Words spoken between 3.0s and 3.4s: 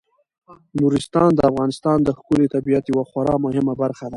خورا